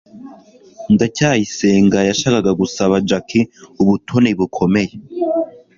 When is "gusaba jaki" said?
2.61-3.41